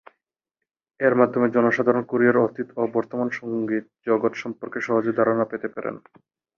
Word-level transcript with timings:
এর 0.99 1.13
মাধ্যমে 1.15 1.47
জনসাধারণ 1.49 2.03
কোরিয়ার 2.03 2.37
অতীত 2.41 2.67
ও 2.77 2.91
বর্তমান 2.95 3.27
সংগীত 3.39 3.85
জগৎ 4.07 4.33
সম্পর্কে 4.43 4.79
সহজেই 4.81 5.17
ধারণা 5.19 5.45
পেতে 5.51 5.67
পারেন। 5.75 5.95